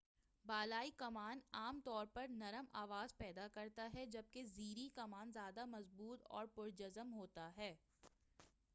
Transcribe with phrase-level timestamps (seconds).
[0.45, 6.23] بالائی کمان عام طور پر نرم آواز پیدا کرتا ہے جبکہ زیریں کمان زیادہ مضبوط
[6.29, 7.73] اور پر جزم ہوتا ہے